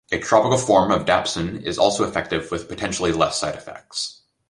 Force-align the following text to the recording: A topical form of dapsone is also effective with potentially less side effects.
A 0.11 0.17
topical 0.19 0.57
form 0.57 0.91
of 0.91 1.05
dapsone 1.05 1.61
is 1.63 1.77
also 1.77 2.05
effective 2.09 2.49
with 2.49 2.67
potentially 2.67 3.11
less 3.11 3.39
side 3.39 3.53
effects. 3.53 4.23